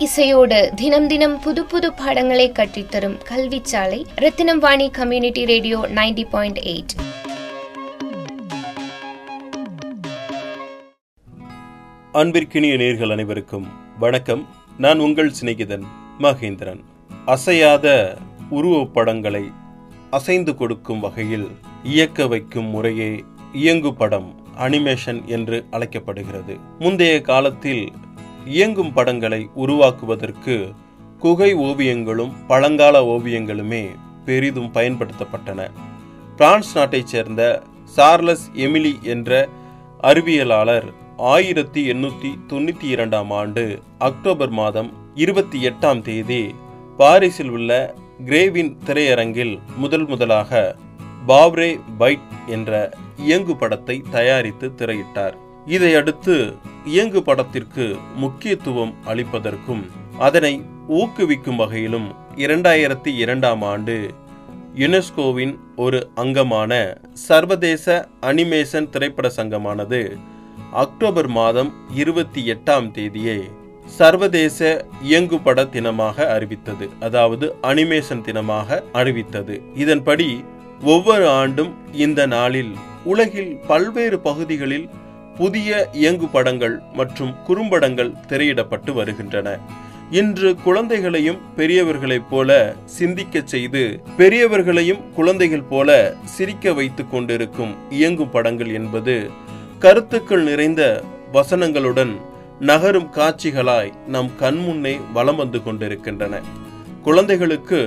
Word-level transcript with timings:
இசையோடு 0.00 0.72
தினம் 0.74 1.06
தினம் 1.06 1.40
புது 1.40 1.64
புது 1.64 1.92
பாடங்களை 1.92 2.50
கற்றித்தரும் 2.50 3.14
கல்விச்சாலை 3.28 4.04
Rathinam 4.14 4.58
Vani 4.58 4.90
community 4.90 5.44
radio 5.44 5.78
ninety 5.94 6.24
point 6.30 6.58
eight. 6.58 6.94
அன்பிற்கினிய 12.12 12.76
நேர்கள் 12.76 13.10
அனைவருக்கும் 13.10 13.66
வணக்கம். 13.98 14.46
நான் 14.78 14.98
உங்கள் 14.98 15.32
சிநேகிதன் 15.40 15.86
மகேந்திரன். 16.18 16.82
அசையாத 17.26 18.16
உருவப்படங்களை 18.50 19.44
அசைந்து 20.10 20.54
கொடுக்கும் 20.54 21.00
வகையில் 21.00 21.48
இயக்க 21.82 22.26
வைக்கும் 22.26 22.66
முறையே 22.66 23.24
இயங்கு 23.52 23.94
படம் 23.94 24.44
அனிமேஷன் 24.58 25.24
என்று 25.24 25.64
அழைக்கப்படுகிறது. 25.70 26.56
முந்தைய 26.78 27.20
காலத்தில் 27.20 27.92
இயங்கும் 28.46 28.92
படங்களை 28.92 29.48
உருவாக்குவதற்கு 29.54 30.72
குகை 31.18 31.54
ஓவியங்களும் 31.54 32.32
பழங்கால 32.46 33.00
ஓவியங்களுமே 33.02 33.84
பெரிதும் 34.24 34.72
பயன்படுத்தப்பட்டன. 34.74 35.70
பிரான்ஸ் 36.36 36.78
நாட்டைச் 36.78 37.06
சேர்ந்த 37.06 37.62
சார்லஸ் 37.84 38.50
எமிலி 38.54 39.02
என்ற 39.02 39.48
அறிவியலாளர் 40.02 40.92
ஆயிரத்தி 41.16 41.90
எண்ணூத்தி 41.90 42.30
தொண்ணூத்தி 42.48 42.82
இரண்டாம் 42.82 43.30
ஆண்டு 43.30 43.82
அக்டோபர் 43.98 44.50
மாதம் 44.50 44.92
இருபத்தி 45.14 45.68
எட்டாம் 45.68 46.02
தேதி 46.02 46.54
பாரிஸில் 46.96 47.48
உள்ள 47.48 47.94
கிரேவின் 48.26 48.76
திரையரங்கில் 48.86 49.58
முதல் 49.76 50.06
முதலாக 50.06 50.76
பாவ்ரே 51.28 51.80
பைட் 51.98 52.28
என்ற 52.46 52.92
இயங்கு 53.16 53.56
படத்தை 53.56 54.02
தயாரித்து 54.10 54.72
திரையிட்டார். 54.76 55.36
இதையடுத்து 55.66 56.36
இயங்கு 56.84 57.22
படத்திற்கு 57.22 57.96
முக்கியத்துவம் 58.16 58.92
அளிப்பதற்கும் 59.06 59.82
அதனை 60.18 60.54
ஊக்குவிக்கும் 60.88 61.56
வகையிலும் 61.56 62.08
இரண்டாயிரத்தி 62.36 63.10
இரண்டாம் 63.14 63.62
ஆண்டு 63.62 63.96
யுனெஸ்கோவின் 64.74 65.54
ஒரு 65.76 66.10
அங்கமான 66.14 66.72
சர்வதேச 67.12 68.08
அனிமேஷன் 68.20 68.90
திரைப்பட 68.90 69.30
சங்கமானது 69.36 70.00
அக்டோபர் 70.72 71.28
மாதம் 71.28 71.70
இருபத்தி 71.94 72.42
எட்டாம் 72.50 72.88
தேதியே 72.94 73.38
சர்வதேச 73.86 74.86
இயங்குபட 75.02 75.64
தினமாக 75.64 76.26
அறிவித்தது. 76.26 76.86
அதாவது 77.00 77.54
அனிமேஷன் 77.62 78.22
தினமாக 78.24 78.78
அறிவித்தது. 78.92 79.62
இதன்படி 79.74 80.44
ஒவ்வொரு 80.84 81.26
ஆண்டும் 81.30 81.72
இந்த 81.92 82.26
நாளில் 82.26 82.72
உலகில் 83.04 83.52
பல்வேறு 83.66 84.18
பகுதிகளில் 84.18 84.88
புதிய 85.38 85.88
இயங்கு 85.92 86.26
படங்கள் 86.26 86.76
மற்றும் 86.92 87.32
குறும்படங்கள் 87.46 88.12
திரையிடப்பட்டு 88.28 88.92
வருகின்றன. 88.92 89.48
இன்று 90.10 90.50
குழந்தைகளையும் 90.64 91.40
பெரியவர்களைப் 91.56 92.28
போல 92.30 92.50
சிந்திக்க 92.84 93.42
செய்து 93.44 93.82
பெரியவர்களையும் 94.18 95.02
குழந்தைகள் 95.14 95.68
போல 95.70 95.90
சிரிக்க 96.24 96.72
வைத்துக் 96.72 97.10
கொண்டிருக்கும் 97.10 97.72
இயங்கும் 97.90 98.30
படங்கள் 98.30 98.72
என்பது 98.72 99.16
கருத்துக்கள் 99.78 100.42
நிறைந்த 100.42 100.82
வசனங்களுடன் 101.32 102.12
நகரும் 102.60 103.08
காட்சிகளாய் 103.16 103.92
நம் 104.06 104.30
கண்முன்னே 104.40 104.94
வலம் 105.12 105.36
வந்து 105.36 105.62
கொண்டிருக்கின்றன. 105.62 106.40
குழந்தைகளுக்கு 107.02 107.80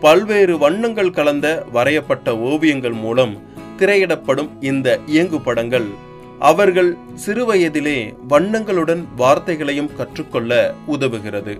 பல்வேறு 0.00 0.58
வண்ணங்கள் 0.58 1.10
கலந்த 1.10 1.48
வரையப்பட்ட 1.72 2.38
ஓவியங்கள் 2.48 2.96
மூலம் 3.04 3.36
திரையிடப்படும் 3.78 4.50
இந்த 4.60 4.98
இயங்கு 5.06 5.40
படங்கள் 5.40 5.88
அவர்கள் 6.38 6.96
சிறுவயதிலே 7.26 8.14
வண்ணங்களுடன் 8.28 9.04
வார்த்தைகளையும் 9.16 9.96
கற்றுக்கொள்ள 9.96 10.74
உதவுகிறது. 10.88 11.58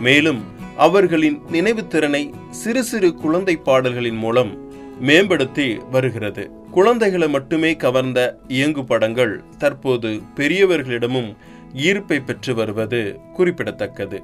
மேலும் 0.00 0.44
அவர்களின் 0.76 1.42
நினைவு 1.50 1.86
திறனை 1.86 2.34
சிறு 2.50 2.84
சிறு 2.84 3.14
குழந்தை 3.14 3.56
பாடல்களின் 3.56 4.16
மூலம் 4.16 4.70
மேம்படுத்தி 5.00 5.78
வருகிறது. 5.90 6.50
குழந்தைகளை 6.70 7.28
மட்டுமே 7.28 7.76
கவர்ந்த 7.76 8.38
இயங்கு 8.48 8.84
படங்கள் 8.84 9.42
தற்போது 9.58 10.20
பெரியவர்களிடமும் 10.36 11.36
ஈர்ப்பை 11.74 12.24
பெற்று 12.24 12.54
வருவது 12.54 13.18
குறிப்பிடத்தக்கது. 13.32 14.22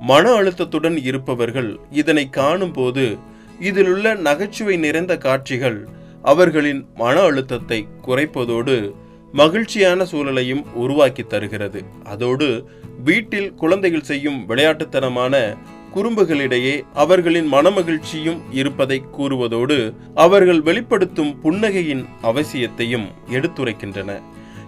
மன 0.00 0.30
அழுத்தத்துடன் 0.30 1.04
இருப்பவர்கள் 1.04 1.78
இதனை 1.90 2.30
காணும்போது 2.30 3.16
இதிலுள்ள 3.60 4.14
நகைச்சுவை 4.14 4.76
நிறைந்த 4.76 5.18
காட்சிகள் 5.18 5.88
அவர்களின் 6.22 6.86
மன 6.94 7.20
அழுத்தத்தை 7.20 7.86
குறைப்பதோடு 8.06 8.94
மகிழ்ச்சியான 9.32 10.04
சூழலையும் 10.04 10.64
உருவாக்கி 10.74 11.22
தருகிறது. 11.22 11.84
அதோடு 12.04 12.68
வீட்டில் 13.04 13.54
குழந்தைகள் 13.54 14.02
செய்யும் 14.02 14.48
விளையாட்டுத்தனமான 14.48 15.56
குறும்புகளிடையே 15.94 16.82
அவர்களின் 16.94 17.52
மனமகிழ்ச்சியும் 17.52 18.38
இருப்பதை 18.50 19.02
கூறுவதோடு 19.18 19.94
அவர்கள் 20.14 20.60
வெளிப்படுத்தும் 20.60 21.32
புன்னகையின் 21.44 22.04
அவசியத்தையும் 22.22 23.06
எடுத்துரைக்கின்றன. 23.30 24.10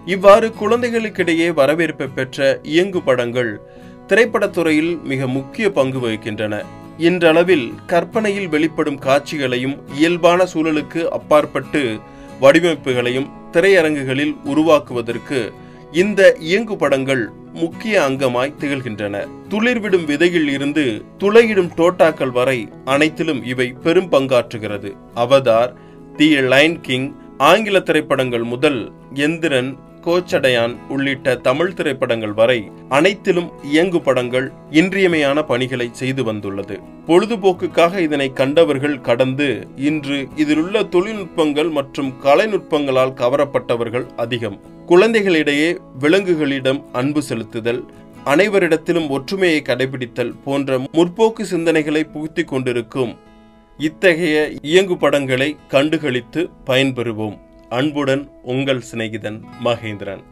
இவ்வாறு 0.05 0.53
குழந்தைகளுக்கிடையே 0.61 1.53
வரவேற்பை 1.53 2.07
பெற்ற 2.07 2.59
இயங்கு 2.63 3.01
படங்கள் 3.01 3.61
திரைப்படத்துறையில் 4.07 5.01
மிக 5.01 5.27
முக்கிய 5.27 5.71
பங்கு 5.71 5.99
வகிக்கின்றன. 5.99 6.63
இன்றளவில் 6.97 7.73
கற்பனையில் 7.85 8.47
வெளிப்படும் 8.47 8.99
காட்சிகளையும் 8.99 9.77
இயல்பான 9.93 10.43
சூழலுக்கு 10.53 11.03
அப்பாற்பட்டு 11.05 11.99
வடிவமைப்புகளையும் 12.41 13.31
திரையரங்குகளில் 13.55 14.35
உருவாக்குவதற்கு 14.43 15.53
இந்த 15.91 16.35
இயங்கு 16.39 16.75
படங்கள் 16.75 17.29
முக்கிய 17.53 18.01
அங்கமாய் 18.01 18.55
திகழ்கின்றன. 18.59 19.27
துளிர்விடும் 19.49 20.05
விதையில் 20.05 20.47
இருந்து 20.47 21.03
துளையிடும் 21.19 21.69
டோட்டாக்கள் 21.75 22.31
வரை 22.31 22.69
அனைத்திலும் 22.85 23.43
இவை 23.43 23.75
பெரும் 23.83 24.11
பங்காற்றுகிறது. 24.11 24.91
அவதார் 25.15 25.73
தி 26.17 26.41
லைன் 26.41 26.81
கிங் 26.81 27.15
ஆங்கில 27.37 27.79
திரைப்படங்கள் 27.79 28.43
முதல் 28.43 28.91
எந்திரன் 29.13 29.77
கோச்சடையான் 30.05 30.73
உள்ளிட்ட 30.89 31.35
தமிழ் 31.35 31.73
திரைப்படங்கள் 31.73 32.33
வரை 32.33 32.57
அனைத்திலும் 32.89 33.49
இயங்கு 33.63 34.01
படங்கள் 34.01 34.51
இன்றியமையான 34.71 35.43
பணிகளை 35.43 35.89
செய்து 35.91 36.23
வந்துள்ளது. 36.23 36.79
பொழுதுபோக்குக்காக 37.07 37.97
இதனை 37.97 38.33
கண்டவர்கள் 38.33 39.01
கடந்து 39.01 39.67
இன்று 39.75 40.27
இதிலுள்ள 40.35 40.83
தொழில்நுட்பங்கள் 40.83 41.69
மற்றும் 41.69 42.13
கலைநுட்பங்களால் 42.23 43.17
கவரப்பட்டவர்கள் 43.21 44.07
அதிகம். 44.15 44.59
குழந்தைகளிடையே 44.87 45.69
விலங்குகளிடம் 45.99 46.81
அன்பு 46.91 47.23
செலுத்துதல் 47.29 47.81
அனைவரிடத்திலும் 48.25 49.09
ஒற்றுமையை 49.09 49.61
கடைபிடித்தல் 49.61 50.33
போன்ற 50.43 50.77
முற்போக்கு 50.93 51.43
சிந்தனைகளை 51.51 52.03
புகுத்தி 52.13 52.43
கொண்டிருக்கும் 52.43 53.15
இத்தகைய 53.77 54.51
இயங்கு 54.61 54.97
படங்களை 54.97 55.57
கண்டுகளித்து 55.71 56.49
பயன்பெறுவோம். 56.65 57.37
அன்புடன் 57.69 58.29
உங்கள் 58.43 58.81
சிநேகிதன் 58.91 59.43
மகேந்திரன். 59.63 60.23